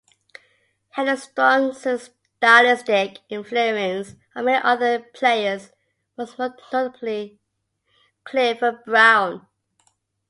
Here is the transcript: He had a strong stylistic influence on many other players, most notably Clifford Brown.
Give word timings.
He 0.33 0.39
had 1.05 1.09
a 1.09 1.15
strong 1.15 1.73
stylistic 1.75 3.19
influence 3.29 4.15
on 4.35 4.45
many 4.45 4.59
other 4.63 4.97
players, 4.99 5.73
most 6.17 6.39
notably 6.39 7.37
Clifford 8.23 8.83
Brown. 8.83 9.45